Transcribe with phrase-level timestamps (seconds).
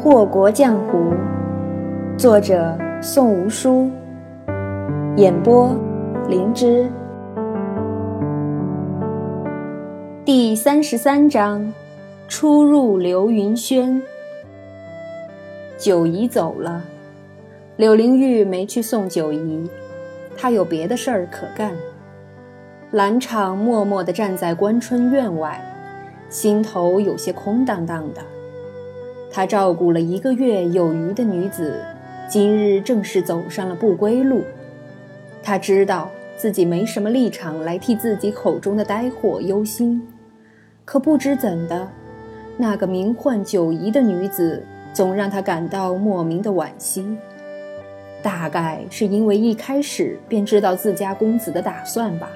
[0.00, 1.12] 祸国江湖，
[2.16, 3.90] 作者宋无书，
[5.16, 5.76] 演播
[6.28, 6.88] 灵芝。
[10.24, 11.74] 第三十三章：
[12.28, 14.00] 出入流云轩。
[15.76, 16.84] 九姨走了，
[17.76, 19.68] 柳灵玉没去送九姨，
[20.36, 21.72] 她有别的事儿可干。
[22.92, 25.60] 兰场默默地站在关春院外，
[26.28, 28.22] 心头有些空荡荡的。
[29.30, 31.80] 他照顾了一个月有余的女子，
[32.28, 34.42] 今日正式走上了不归路。
[35.42, 40.02] 他知道自己没什么立场来替自己口中的呆货忧心，
[40.84, 41.88] 可不知怎的，
[42.56, 47.16] 那个名唤九姨的女子总让他感到莫名的惋惜。
[48.22, 52.30] 大概是因为一开始便知道自家公子的打算吧。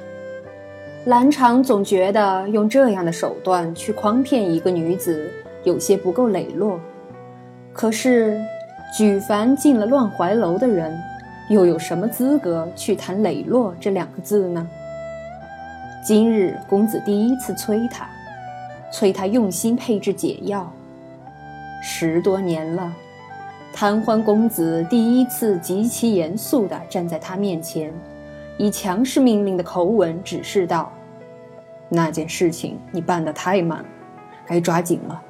[1.06, 5.28] 兰场总觉得用这样的手段去诓骗一个女子。
[5.64, 6.80] 有些不够磊落，
[7.72, 8.40] 可是，
[8.96, 10.98] 举凡进了乱怀楼的人，
[11.48, 14.68] 又有什么资格去谈磊落这两个字呢？
[16.04, 18.08] 今日公子第一次催他，
[18.90, 20.70] 催他用心配制解药。
[21.80, 22.92] 十多年了，
[23.72, 27.92] 贪欢公子第一次极其严肃地站在他面前，
[28.58, 30.92] 以强势命令的口吻指示道
[31.88, 33.84] ：“那件事情你办得太慢，
[34.44, 35.22] 该抓紧了。”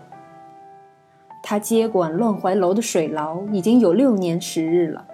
[1.43, 5.05] 他接管乱怀楼的水牢已经有六年时日了，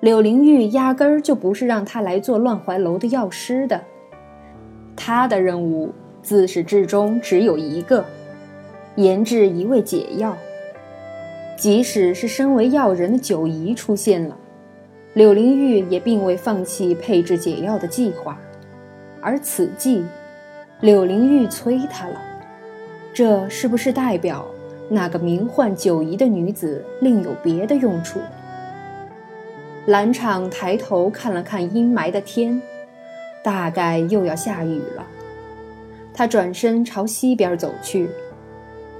[0.00, 3.82] 柳灵玉压根儿就不是让他来做乱怀楼的药师的，
[4.94, 5.90] 他的任务
[6.22, 8.04] 自始至终只有一个，
[8.94, 10.36] 研制一味解药。
[11.56, 14.36] 即使是身为药人的九姨出现了，
[15.14, 18.38] 柳灵玉也并未放弃配制解药的计划，
[19.20, 20.04] 而此计，
[20.80, 22.20] 柳灵玉催他了，
[23.12, 24.46] 这是不是代表？
[24.92, 28.20] 那个名唤九姨的女子另有别的用处。
[29.86, 32.60] 兰场抬头看了看阴霾的天，
[33.42, 35.06] 大概又要下雨了。
[36.14, 38.08] 他转身朝西边走去，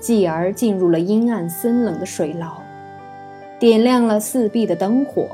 [0.00, 2.62] 继而进入了阴暗森冷的水牢，
[3.61, 5.28] 点亮了四壁的灯火，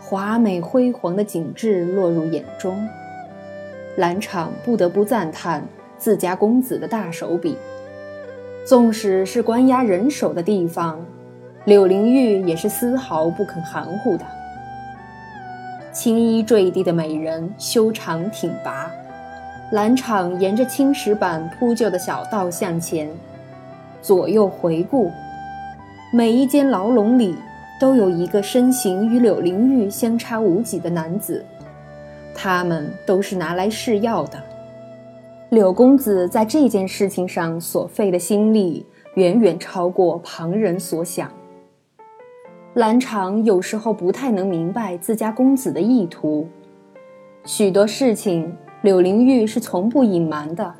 [0.00, 2.88] 华美辉煌的景致落入眼中。
[3.96, 5.62] 兰场不得不赞叹
[5.98, 7.58] 自家公子的大手笔。
[8.64, 11.04] 纵使是关押人手的地方，
[11.64, 14.24] 柳灵玉也是丝毫不肯含糊的。
[15.92, 18.88] 青衣坠地的美人修长挺拔，
[19.72, 23.10] 兰场沿着青石板铺就的小道向前，
[24.00, 25.10] 左右回顾，
[26.12, 27.36] 每一间牢笼里
[27.80, 31.44] 都有一个身形与柳灵玉相差无几的男子，
[32.32, 34.38] 他们都是拿来试药的。
[35.52, 38.86] 柳公子在这件事情上所费的心力，
[39.16, 41.30] 远远超过旁人所想。
[42.72, 46.48] 兰场有时候不太能明白自家公子的意图，
[47.44, 50.72] 许多事情柳灵玉是从不隐瞒的，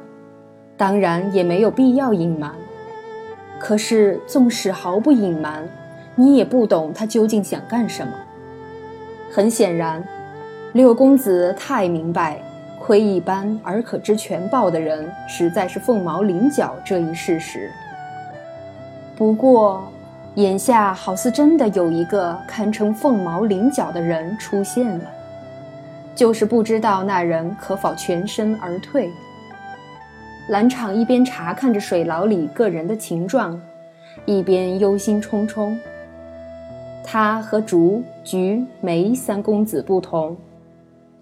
[0.75, 2.55] 当然也没有必要隐瞒。
[3.61, 5.69] 可是纵使毫不隐瞒，
[6.17, 8.15] 你也不懂他究竟想干什么。
[9.31, 10.03] 很显然，
[10.73, 12.43] 柳公子太明白。
[12.85, 17.71] 窥一斑而可知全豹的人，实在是凤毛麟角这一事实。
[19.17, 19.89] 不过，
[20.35, 25.05] 眼下好似真的有一个堪称凤毛麟角的人出现了，
[26.13, 29.09] 就是不知道那人可否全身而退。
[30.49, 33.61] 兰场一边查看着水牢里个人的情状，
[34.27, 35.73] 一边忧心忡忡。
[37.05, 40.37] 他和竹、菊、梅三公子不同。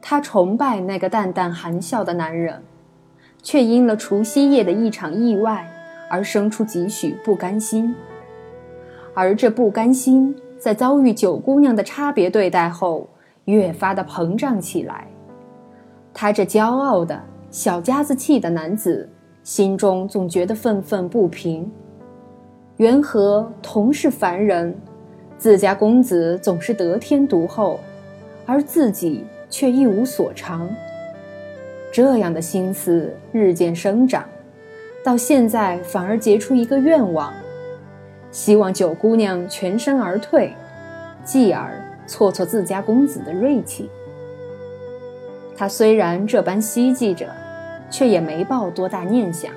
[0.03, 2.63] 他崇拜那个淡淡含笑的男人，
[3.43, 5.67] 却因了除夕夜的一场意外
[6.11, 7.95] 而生出几许不甘心。
[9.15, 13.09] 而这不甘心，在遭遇九姑娘的差别对待后，
[13.45, 15.07] 越发的膨胀起来。
[16.15, 19.09] 他这骄傲的小家子气的男子，
[19.43, 21.71] 心中总觉得愤愤不平。
[22.77, 24.75] 缘何同是凡人，
[25.37, 27.79] 自家公子总是得天独厚，
[28.47, 29.25] 而自己？
[29.51, 30.71] 却一无所长，
[31.93, 34.25] 这样的心思日渐生长，
[35.05, 37.35] 到现在反而结出一个愿望，
[38.31, 40.55] 希望九姑娘全身而退，
[41.25, 43.91] 继而挫挫自家公子的锐气。
[45.57, 47.27] 他虽然这般希冀着，
[47.91, 49.51] 却也没抱多大念想，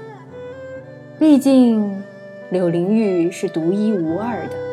[1.19, 2.04] 毕竟
[2.50, 4.73] 柳灵玉是独一无二的。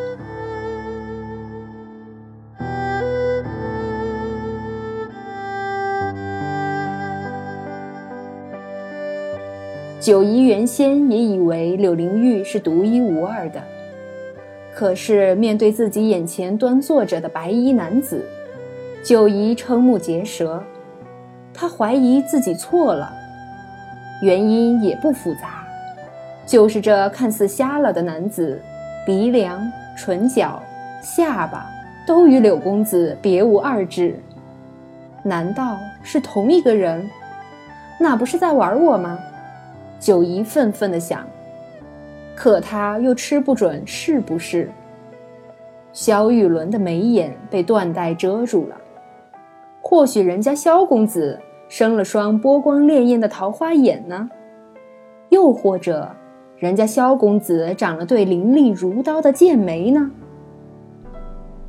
[10.01, 13.63] 九姨原先也以为柳灵玉是独一无二的，
[14.75, 18.25] 可是面对自己眼前端坐着的白衣男子，
[19.05, 20.63] 九姨瞠目结舌。
[21.53, 23.13] 她怀疑自己错了，
[24.23, 25.67] 原因也不复杂，
[26.47, 28.59] 就是这看似瞎了的男子，
[29.05, 29.61] 鼻梁、
[29.99, 30.63] 唇角、
[31.03, 31.67] 下巴
[32.07, 34.19] 都与柳公子别无二致。
[35.23, 37.07] 难道是同一个人？
[37.99, 39.19] 那不是在玩我吗？
[40.01, 41.25] 九姨愤愤地想。
[42.35, 44.69] 可他又吃不准是不是。
[45.93, 48.77] 萧玉伦的眉眼被缎带遮住了，
[49.83, 51.39] 或许人家萧公子
[51.69, 54.31] 生了双波光潋滟的桃花眼呢，
[55.29, 56.09] 又或者
[56.57, 60.11] 人家萧公子长了对凌厉如刀的剑眉呢？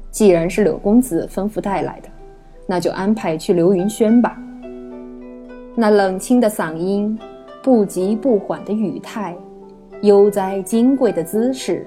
[0.09, 2.09] 既然是柳公子吩咐带来的，
[2.67, 4.37] 那就安排去流云轩吧。
[5.75, 7.17] 那冷清的嗓音，
[7.61, 9.35] 不急不缓的语态。
[10.01, 11.85] 悠哉金贵的姿势，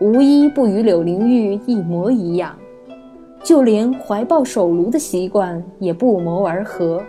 [0.00, 2.54] 无一不与柳灵玉一模一样，
[3.42, 7.02] 就连怀抱手炉的习惯也不谋而合。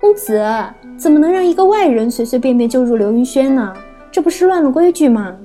[0.00, 0.40] 公子
[0.96, 3.74] 怎么能让一个外人随随便便就入流云轩呢？
[4.12, 5.36] 这不是乱了规矩吗？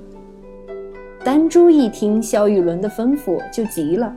[1.23, 4.13] 丹珠一听萧玉伦的吩咐，就急了：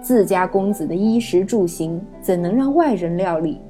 [0.00, 3.60] 自家公子的衣食住行，怎能让外人料理？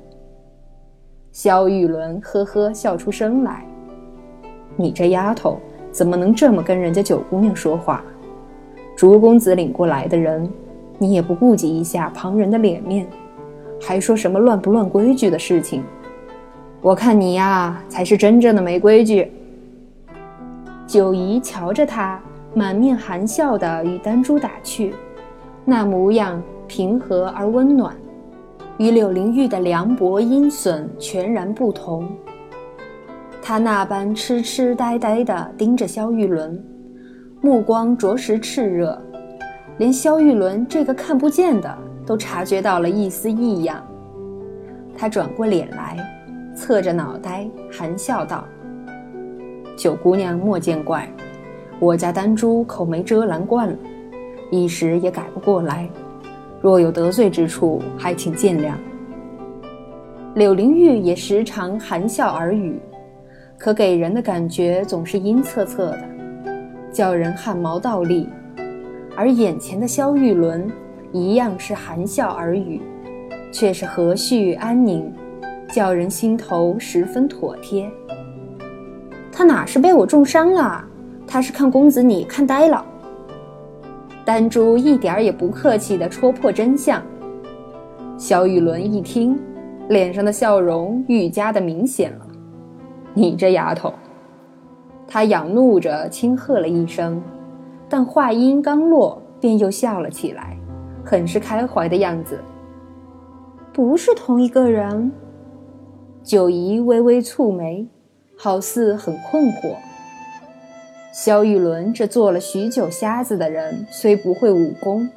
[1.43, 3.65] 萧玉伦呵呵笑出声来。
[4.77, 5.59] 你这丫头
[5.91, 8.05] 怎么能这么跟人家九姑娘说话？
[8.95, 10.47] 竹公子领过来的人，
[10.99, 13.07] 你也不顾及一下旁人的脸面，
[13.81, 15.83] 还说什么乱不乱规矩的事情？
[16.83, 19.33] 我看你呀，才是真正的没规矩。
[20.87, 22.21] 九姨瞧着他，
[22.53, 24.95] 满面含笑的与丹珠打趣，
[25.65, 27.97] 那模样平和而温暖，
[28.81, 32.09] 与柳灵玉的凉薄阴损全然不同。
[33.43, 36.59] 他那般痴痴呆呆地盯着萧玉伦，
[37.43, 38.99] 目光着实炽热，
[39.77, 43.87] 连萧玉伦这个看不见的都察觉到了一丝异样。
[44.97, 45.99] 他转过脸来，
[46.56, 48.47] 侧着脑袋，含笑道
[49.77, 51.06] ：“九姑娘莫见怪，
[51.79, 53.77] 我家丹珠口没遮拦惯了，
[54.50, 55.87] 一时也改不过来，
[56.61, 58.73] 若有得罪之处，还请见谅。”
[60.35, 62.81] 柳灵玉也时常含笑耳语。
[63.59, 66.09] 可给人的感觉总是阴恻恻的，
[66.91, 68.27] 叫人汗毛倒立；
[69.15, 70.67] 而眼前的萧玉伦，
[71.12, 72.81] 一样是含笑而语，
[73.53, 75.13] 却是和煦安宁，
[75.69, 77.87] 叫人心头十分妥帖。
[79.31, 80.83] 他哪是被我重伤了？
[81.27, 82.83] 他是看公子你看呆了。
[84.31, 87.03] 丹珠一点儿也不客气地戳破真相。
[88.17, 89.37] 萧雨伦一听，
[89.88, 92.25] 脸上的笑容愈加的明显了。
[93.12, 93.93] 你这丫头，
[95.05, 97.21] 他仰怒着轻喝了一声，
[97.88, 100.56] 但话音刚落，便又笑了起来，
[101.05, 102.38] 很是开怀的样子。
[103.73, 105.11] 不是同一个人。
[106.23, 107.85] 九姨微微蹙眉，
[108.38, 109.75] 好似很困惑。
[111.12, 115.09] 萧玉伦这做了许久瞎子的人，虽不会武功，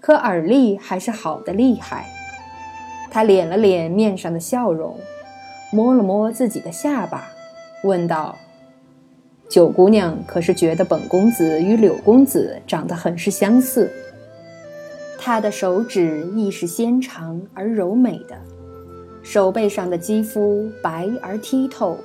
[0.00, 2.06] 可耳力还是好的厉害。
[3.10, 4.98] 他敛了敛面上的笑容。
[5.74, 7.30] 摸了摸自己的下巴，
[7.82, 8.36] 问道
[9.48, 13.90] ：“九姑娘可是觉得本公子与柳公子长得很是相似？”
[15.18, 18.38] 他的手指亦是纤长而柔美的，
[19.22, 21.96] 手背上的肌肤白而剔透，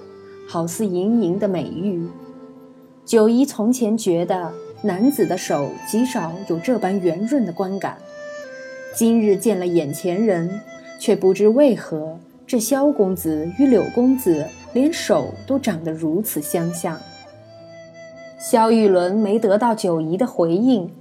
[0.47, 2.07] 好似莹莹的美玉。
[3.07, 7.97] 九姨从前觉得男子的手极少有这般圆润的观感，
[8.93, 10.59] 今日见了眼前人，
[10.99, 12.19] 却不知为何。
[12.45, 16.99] 这萧公子与柳公子连手都长得如此相像。
[18.37, 20.91] 萧玉伦没得到九姨的回应，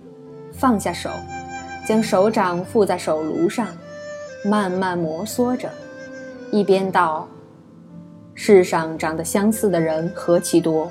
[0.53, 1.11] 放下手，
[1.85, 3.67] 将手掌附在手炉上，
[4.45, 5.69] 慢慢摩挲着，
[6.53, 7.29] 一边道
[8.33, 10.91] ：“世上长得相似的人何其多，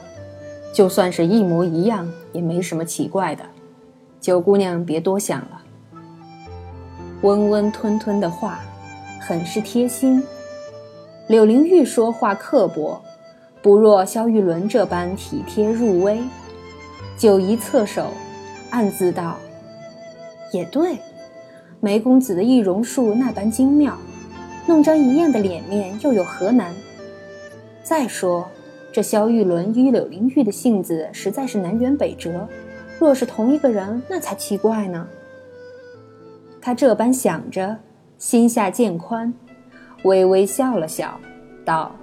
[0.75, 3.46] 就算是一模一样，也没什么奇怪的。
[4.20, 5.62] 九姑娘别多想了。”
[7.24, 8.60] 温温吞吞的话，
[9.22, 10.22] 很是贴心。
[11.29, 13.01] 柳灵玉说话刻薄，
[13.62, 16.20] 不若萧玉伦这般体贴入微。
[17.17, 18.12] 九姨侧手，
[18.70, 19.38] 暗自道
[20.51, 20.98] ：“也对，
[21.79, 23.98] 梅公子的易容术那般精妙，
[24.67, 26.75] 弄张一样的脸面又有何难？
[27.82, 28.46] 再说，
[28.95, 32.47] 这萧玉伦与柳灵玉的性子实在是南辕北辙，
[32.97, 35.05] 若是同一个人，那才奇怪呢。”
[36.61, 37.75] 他这般想着，
[38.17, 39.33] 心下渐宽。
[40.03, 41.19] 微微笑了笑，
[41.65, 41.93] 道：“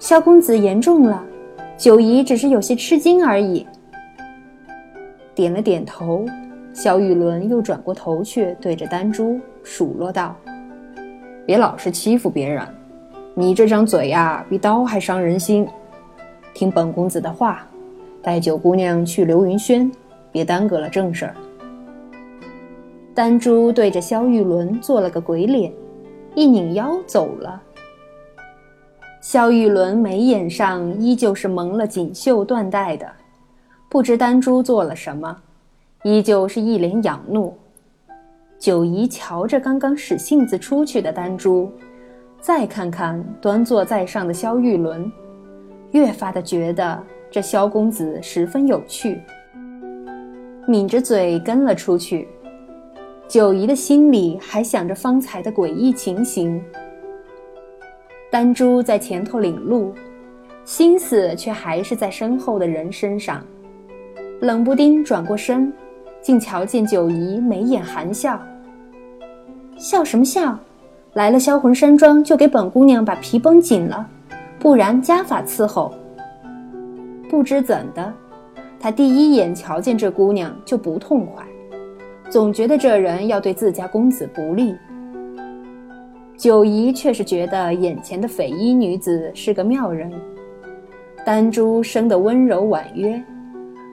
[0.00, 1.22] 萧公子言重了，
[1.76, 3.66] 九姨只是有些吃惊而已。”
[5.36, 6.24] 点了点头。
[6.72, 10.34] 萧玉伦又转过头去，对着丹珠数落道
[11.44, 12.66] ：“别老是欺负别人，
[13.34, 15.68] 你这张嘴呀，比刀还伤人心。
[16.60, 17.66] 听本公子的话，
[18.20, 19.90] 带九姑娘去流云轩，
[20.30, 21.34] 别耽搁了正事儿。”
[23.16, 25.72] 丹珠对着萧玉伦做了个鬼脸，
[26.34, 27.62] 一拧腰走了。
[29.22, 33.10] 萧玉伦眉眼上依旧是蒙了锦绣缎带的，
[33.88, 35.34] 不知丹珠做了什么。
[36.02, 37.56] 依旧是一脸仰怒，
[38.58, 41.72] 九姨瞧着刚刚使性子出去的丹珠，
[42.38, 45.10] 再看看端坐在上的萧玉伦，
[45.92, 49.20] 越发的觉得这萧公子十分有趣，
[50.66, 52.28] 抿着嘴跟了出去。
[53.28, 56.62] 九姨的心里还想着方才的诡异情形，
[58.30, 59.94] 丹珠在前头领路，
[60.64, 63.44] 心思却还是在身后的人身上，
[64.40, 65.72] 冷不丁转过身。
[66.22, 68.38] 竟瞧见九姨眉眼含笑，
[69.78, 70.58] 笑什么笑？
[71.14, 74.06] 来了销魂山庄，就给本姑娘把皮绷紧了，
[74.60, 75.92] 不然家法伺候。
[77.30, 78.12] 不知怎的，
[78.78, 81.44] 他第一眼瞧见这姑娘就不痛快，
[82.28, 84.76] 总觉得这人要对自家公子不利。
[86.36, 90.12] 九姨却是觉得眼前的匪衣女子是个妙人，
[91.24, 93.22] 丹珠生得温柔婉约。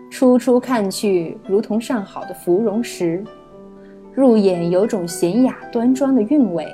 [0.10, 3.24] 初初看去，如同上好的芙蓉石，
[4.14, 6.66] 入眼有种娴雅端庄的韵味。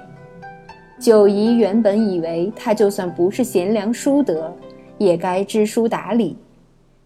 [1.04, 4.50] 九姨原本以为他就算不是贤良淑德，
[4.98, 6.38] 也该知书达理，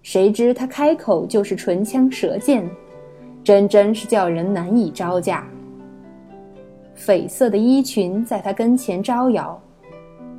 [0.04, 2.64] 谁知他开口就是唇枪舌剑，
[3.44, 5.48] 真真是叫人难以招架。
[6.96, 9.60] 绯色的衣裙在他跟前招摇，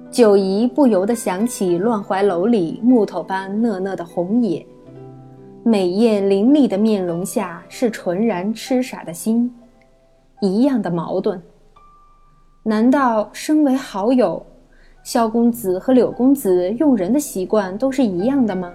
[0.09, 4.65] 九姨不由得想起乱怀楼里木头般讷讷的红野。
[5.65, 9.53] 美艳伶俐的面容下是纯然痴傻的心，
[10.41, 11.43] 一样的矛盾。
[12.69, 14.45] 难道身为好友，
[15.03, 18.71] 萧公子和柳公子用人的习惯都是一样的吗？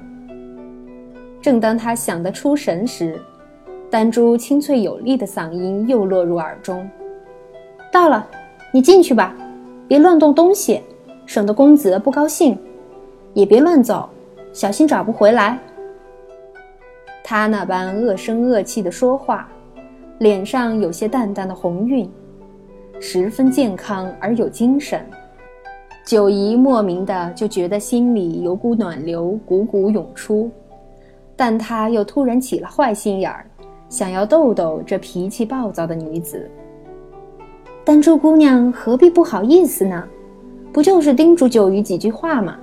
[1.40, 3.22] 正当他想得出神时，
[3.92, 6.90] 丹珠清脆有力的嗓音又落入耳中
[7.94, 8.28] ：“到了，
[8.74, 9.36] 你进去吧，
[9.88, 10.82] 别乱动东西，
[11.28, 12.56] 省得公子不高兴；
[13.36, 14.10] 也别乱走，
[14.54, 15.56] 小心找不回来。”
[17.24, 19.48] 他那般恶声恶气的说话，
[20.18, 22.10] 脸上有些淡淡的红晕，
[23.00, 25.06] 十分健康而有精神。
[26.06, 30.52] 九姨莫名的就觉得心里有股暖流汩汩涌出，
[31.36, 33.46] 但她又突然起了坏心眼儿，
[33.90, 36.50] 想要逗逗这脾气暴躁的女子。
[37.86, 40.04] 丹珠姑娘何必不好意思呢？
[40.72, 42.58] 不就是叮嘱九姨几句话吗？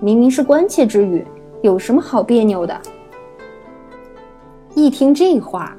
[0.00, 1.24] 明明是关切之语，
[1.62, 2.78] 有什么好别扭的？
[4.74, 5.74] 一听这话，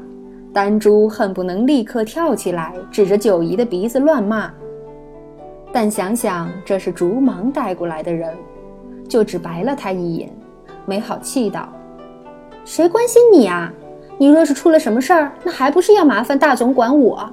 [0.56, 4.50] 丹珠恨不能立刻跳起来，指着九姨的鼻子乱骂。
[5.74, 8.34] 但想想这是竹芒带过来的人，
[9.10, 10.34] 就只白了他一眼，
[10.86, 11.68] 没好气道
[12.64, 13.70] ：“谁关心你啊？
[14.18, 17.30] 你若是出了什么事儿，那还不是要麻烦大总管我？”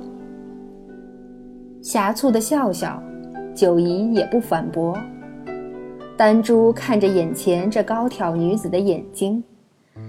[1.80, 3.00] 狭促的笑笑，
[3.54, 4.98] 九姨也不反驳。
[6.16, 9.40] 丹珠看着眼前这高挑女子的眼睛。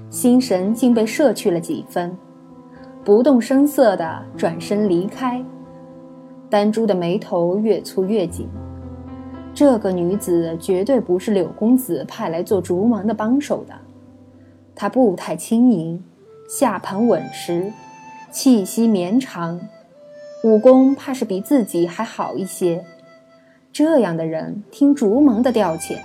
[0.09, 2.15] 心神竟被摄去了几分，
[3.03, 5.43] 不动声色地转身离开。
[6.49, 8.47] 丹珠的眉头越蹙越紧，
[9.53, 13.73] 这个女子绝对不是柳公子派来做竹芒的帮手的。
[14.75, 16.03] 她步态轻盈，
[16.47, 17.73] 下盘稳实，
[18.31, 19.59] 气息绵长，
[20.43, 22.85] 武功怕是比自己还好一些。
[23.71, 25.97] 这样的人听竹芒的调遣，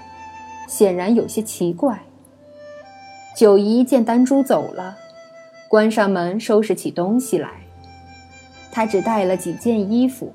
[0.66, 2.00] 显然有些奇怪。
[3.36, 4.96] 九姨见丹珠走了，
[5.68, 7.50] 关上门，收拾起东西来。
[8.72, 10.32] 她只带了几件衣服，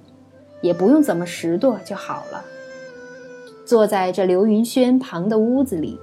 [0.61, 2.45] 也不用怎么拾掇就好了。
[3.65, 5.99] 坐在这刘云轩旁的屋子里，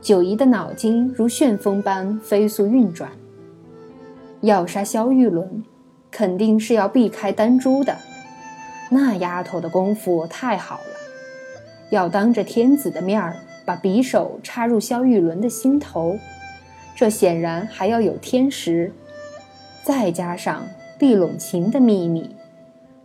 [0.00, 3.10] 九姨的脑筋如旋风般飞速运转。
[4.40, 5.64] 要杀萧玉伦，
[6.10, 7.96] 肯定是要避开丹珠的。
[8.90, 10.96] 那丫头的功夫太好了，
[11.90, 13.36] 要当着天子的面儿。
[13.64, 16.16] 把匕首插入萧玉伦的心头，
[16.96, 18.90] 这显然还要有天时，
[19.84, 20.66] 再加上
[20.98, 22.34] 碧陇琴的秘密，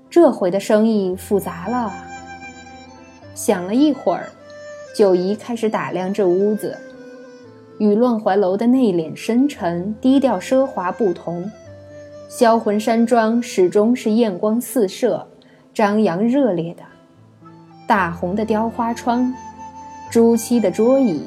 [0.09, 1.93] 这回的生意复杂了。
[3.35, 4.29] 想了一会儿，
[4.95, 6.77] 九姨开始打量这屋子，
[7.79, 11.51] 与乱怀楼的内敛深沉、低调奢华不同，
[12.29, 15.27] 销魂山庄始终是艳光四射、
[15.73, 16.83] 张扬热烈的，
[17.85, 19.33] 大红的雕花窗。
[20.09, 21.23] 朱漆的桌椅，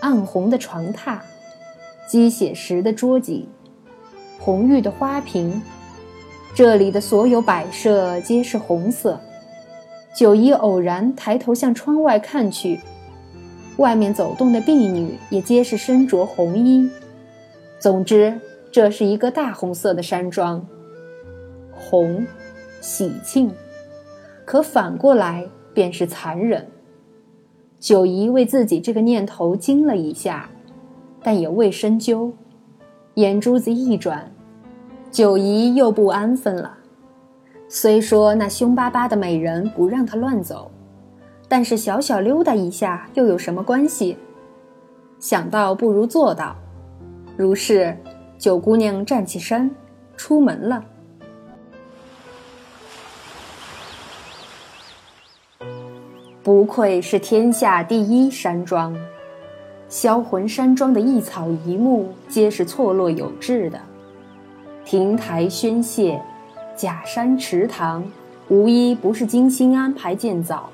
[0.00, 1.18] 暗红的床榻，
[2.08, 3.48] 鸡血石的桌几，
[4.38, 5.62] 红玉的花瓶，
[6.54, 9.18] 这里的所有摆设皆是红色。
[10.14, 12.78] 九姨偶然抬头向窗外看去，
[13.78, 16.90] 外面走动的婢女也皆是身着红衣。
[17.78, 18.38] 总之，
[18.70, 20.66] 这是一个大红色的山庄，
[21.70, 22.26] 红，
[22.82, 23.50] 喜庆，
[24.44, 26.68] 可反过来便是残忍。
[27.80, 30.50] 九姨为自己这个念头惊了一下，
[31.22, 32.32] 但也未深究，
[33.14, 34.32] 眼珠子一转，
[35.10, 36.76] 九姨又不安分了。
[37.68, 40.70] 虽说那凶巴巴的美人不让她乱走，
[41.48, 44.16] 但是小小溜达一下又有什么关系？
[45.18, 46.56] 想到不如做到，
[47.36, 47.96] 如是，
[48.36, 49.70] 九姑娘站起身，
[50.16, 50.84] 出门了。
[56.42, 58.96] 不愧是天下第一山庄，
[59.92, 63.78] 销魂山庄的一草一木皆是错落有致的，
[64.86, 66.18] 亭台轩榭。
[66.74, 68.02] 假山池塘，
[68.48, 70.70] 无一不是精心安排建造。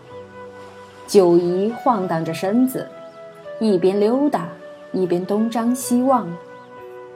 [1.09, 2.87] 九姨晃荡着身子，
[3.59, 4.47] 一边溜达，
[4.93, 6.29] 一边东张西望，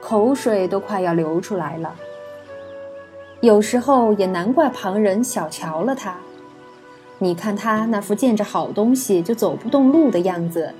[0.01, 1.95] 口水都快要流出来了。
[3.39, 6.17] 有时候也难怪旁人小瞧了他。
[7.17, 10.73] 你看他那副见着好东西就走不动路的样子，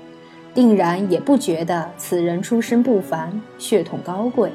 [0.54, 4.52] 定然也不觉得此人出身不凡，血统高贵。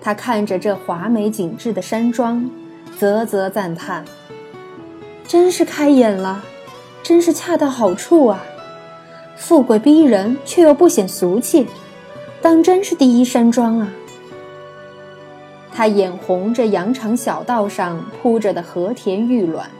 [0.00, 2.50] 他看着这华美景致的山庄，
[2.98, 4.04] 啧啧赞叹
[5.26, 6.44] ：“真是开眼了，
[7.02, 8.44] 真是恰到好处啊！
[9.36, 11.66] 富贵逼人，却又不显俗气，
[12.42, 13.88] 当真是第一山庄啊！”
[15.74, 19.70] 他眼红这羊肠小道上铺着的和田玉卵，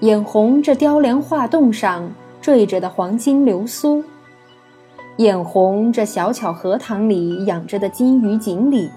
[0.00, 2.10] 眼红这雕梁画栋上
[2.46, 4.04] 缀着的黄金流苏，
[5.16, 8.88] 眼红这小巧荷塘里养着的金鱼锦鲤。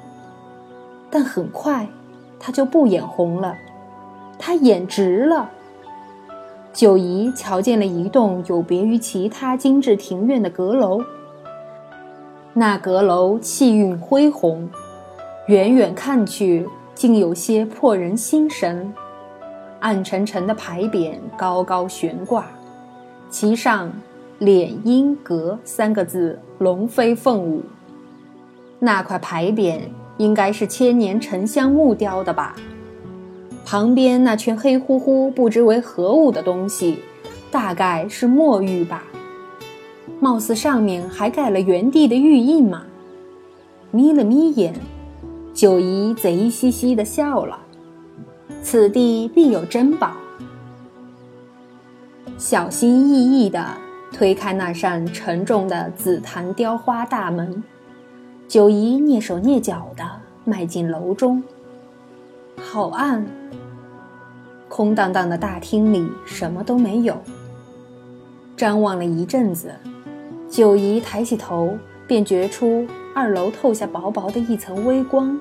[1.09, 1.87] 但很快，
[2.39, 3.55] 他就不眼红了，
[4.37, 5.49] 他眼直了。
[6.71, 11.01] 九姨瞧见了一栋有别于其他精致庭院的阁楼，
[12.53, 14.69] 那阁楼气韵恢宏，
[15.47, 18.93] 远远看去竟有些破人心神。
[19.79, 22.45] 暗沉沉的牌匾高高悬挂，
[23.29, 23.91] 其上
[24.39, 27.63] “敛音阁”三个字龙飞凤舞。
[28.79, 29.79] 那块牌匾。
[30.19, 32.53] 应该是千年沉香木雕的吧？
[33.65, 36.99] 旁边那圈黑乎乎、不知为何物的东西，
[37.49, 39.05] 大概是墨玉吧？
[40.19, 42.83] 貌似上面还盖了原地的玉印嘛？
[43.91, 44.75] 眯了眯眼，
[45.53, 47.57] 九姨贼兮兮地笑了。
[48.61, 50.11] 此地必有珍宝。
[52.39, 53.61] 小心翼翼地
[54.13, 57.61] 推开那扇沉重的紫檀雕花大门。
[58.47, 60.09] 九姨蹑手蹑脚地
[60.45, 61.43] 迈进楼中，
[62.57, 63.27] 好暗。
[64.69, 67.17] 空荡荡的大厅里什么都没有。
[68.55, 69.73] 张望了一阵子，
[70.49, 75.37] 九姨抬起头，便觉出二楼透下薄薄的一层微光。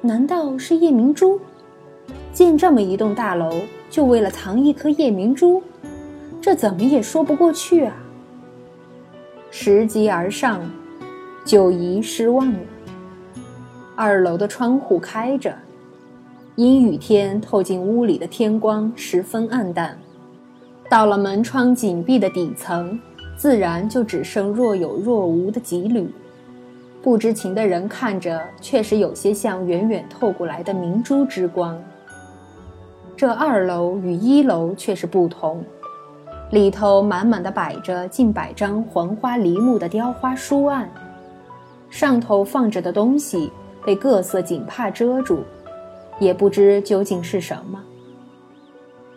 [0.00, 1.40] 难道是夜明珠？
[2.32, 3.52] 建这么一栋大楼，
[3.90, 5.60] 就为了藏一颗夜明珠？
[6.40, 7.96] 这怎么也说不过去啊！
[9.50, 10.60] 拾级而上。
[11.44, 12.58] 九姨失望了。
[13.96, 15.54] 二楼的窗户开着，
[16.56, 19.98] 阴雨天透进屋里的天光十分暗淡。
[20.90, 23.00] 到了门窗紧闭的底层，
[23.34, 26.06] 自然就只剩若有若无的几缕。
[27.00, 31.82] 不知情的人看着，确实有些像远远透过来的明珠之光。
[33.16, 35.64] 这二楼与一楼却是不同，
[36.50, 40.90] 里头满满的摆着近百张黄花梨木的雕花书案。
[41.90, 43.50] 上头放着的东西
[43.84, 45.40] 被各色锦帕遮住，
[46.18, 47.82] 也不知究竟是什么。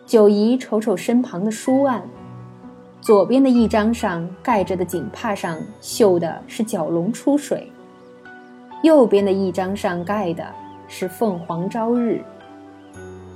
[0.06, 2.02] 九姨瞅瞅身旁的书案，
[3.00, 7.70] 左边的一张上盖着的锦帕上绣的是蛟龙出水，
[8.82, 10.44] 右边的一张上盖的
[10.86, 12.22] 是凤凰朝日，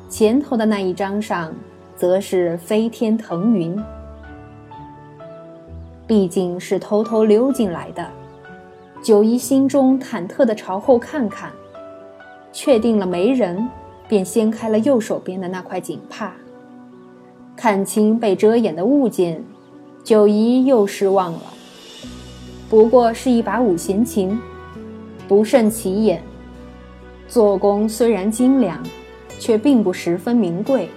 [0.09, 1.54] 前头的那一张上
[1.96, 3.76] 则是飞天腾云。
[6.06, 8.06] 毕竟是偷偷溜进来的。
[9.02, 11.52] 九姨心中忐忑地朝后看看，
[12.52, 13.68] 确定了没人，
[14.09, 16.32] 便掀开了右手边的那块锦帕，
[17.56, 19.42] 看清被遮掩的物件，
[20.02, 21.40] 九姨又失望了。
[22.68, 24.38] 不过是一把五弦琴，
[25.28, 26.22] 不甚起眼，
[27.28, 28.82] 做工虽然精良，
[29.38, 30.88] 却并不十分名贵。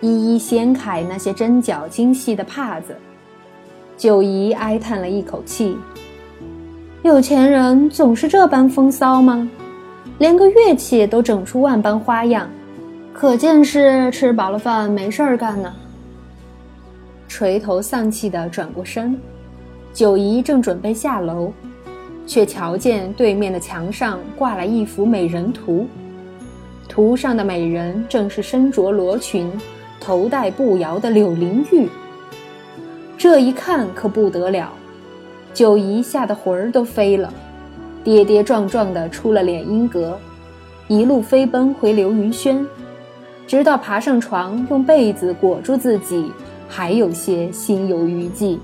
[0.00, 2.96] 一一掀开那些针脚精细的帕子，
[3.96, 5.76] 九姨哀叹了一口气。
[7.02, 9.48] 有钱人总是这般风骚吗？
[10.18, 12.48] 连个乐器都整出万般花样，
[13.12, 15.72] 可见是吃饱了饭没事儿干呢。
[17.26, 19.18] 垂头丧气地转过身，
[19.92, 21.52] 九姨正准备下楼，
[22.26, 25.86] 却瞧见对面的墙上挂了一幅美人图，
[26.88, 29.50] 图上的美人正是身着罗裙、
[30.00, 31.88] 头戴步摇的柳灵玉。
[33.16, 34.72] 这一看可不得了，
[35.52, 37.32] 九姨吓得魂儿都飞了。
[38.04, 40.18] 跌跌撞撞地出了敛音阁，
[40.86, 42.64] 一路飞奔回流云轩，
[43.46, 46.32] 直到爬上床，用被子裹住自己，
[46.68, 48.58] 还有些心有余悸。